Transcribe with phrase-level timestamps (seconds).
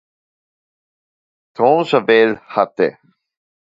[1.53, 2.97] Trencavel hatte.